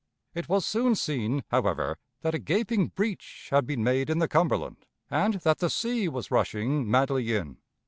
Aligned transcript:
It 0.33 0.49
was 0.49 0.65
soon 0.65 0.95
seen, 0.95 1.43
however, 1.51 1.99
that 2.21 2.33
a 2.33 2.39
gaping 2.39 2.87
breach 2.87 3.49
had 3.51 3.67
been 3.67 3.83
made 3.83 4.09
in 4.09 4.17
the 4.17 4.27
Cumberland, 4.27 4.87
and 5.11 5.35
that 5.41 5.59
the 5.59 5.69
sea 5.69 6.09
was 6.09 6.31
rushing 6.31 6.89
madly 6.89 7.35
in. 7.35 7.57